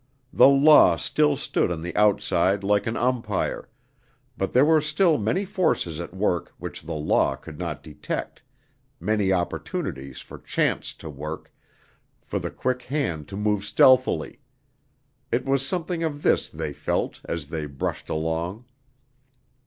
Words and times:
The 0.33 0.47
Law 0.49 0.95
still 0.95 1.35
stood 1.35 1.71
on 1.71 1.81
the 1.83 1.95
outside 1.95 2.63
like 2.63 2.87
an 2.87 2.97
umpire, 2.97 3.69
but 4.35 4.51
there 4.51 4.65
were 4.65 4.81
still 4.81 5.19
many 5.19 5.45
forces 5.45 5.99
at 5.99 6.11
work 6.11 6.53
which 6.57 6.81
the 6.81 6.95
Law 6.95 7.35
could 7.35 7.59
not 7.59 7.83
detect, 7.83 8.41
many 8.99 9.31
opportunities 9.31 10.19
for 10.19 10.39
Chance 10.39 10.95
to 10.95 11.09
work, 11.11 11.53
for 12.23 12.39
the 12.39 12.49
quick 12.49 12.81
hand 12.81 13.27
to 13.27 13.37
move 13.37 13.63
stealthily. 13.63 14.39
It 15.31 15.45
was 15.45 15.63
something 15.63 16.01
of 16.01 16.23
this 16.23 16.49
they 16.49 16.73
felt, 16.73 17.21
as 17.25 17.49
they 17.49 17.67
brushed 17.67 18.09
along. 18.09 18.65